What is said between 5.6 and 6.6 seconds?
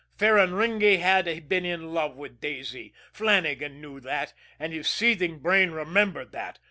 remembered that.